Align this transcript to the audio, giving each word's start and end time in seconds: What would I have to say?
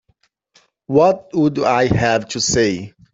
What 0.87 1.29
would 1.35 1.59
I 1.59 1.85
have 1.95 2.27
to 2.29 2.41
say? 2.41 2.95